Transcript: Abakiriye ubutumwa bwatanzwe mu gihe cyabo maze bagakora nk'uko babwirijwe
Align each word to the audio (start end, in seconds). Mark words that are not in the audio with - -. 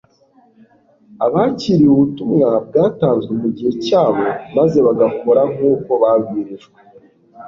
Abakiriye 1.25 1.89
ubutumwa 1.93 2.47
bwatanzwe 2.67 3.31
mu 3.41 3.49
gihe 3.55 3.71
cyabo 3.85 4.23
maze 4.55 4.77
bagakora 4.87 5.41
nk'uko 5.53 5.91
babwirijwe 6.01 6.71